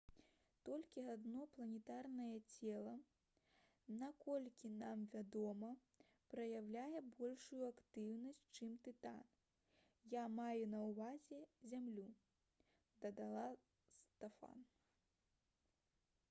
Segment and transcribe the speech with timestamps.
[0.67, 2.93] «толькі адно планетарнае цела
[3.99, 5.69] наколькі нам вядома
[6.35, 9.23] праяўляе большую актыўнасць чым тытан—
[10.17, 11.43] я маю на ўвазе
[11.77, 12.09] зямлю»—
[13.07, 13.47] дадала
[14.11, 14.59] стофан